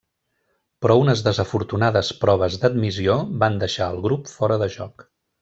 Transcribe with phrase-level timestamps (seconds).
[0.85, 5.07] Però unes desafortunades proves d'admissió van deixar al grup fora de joc.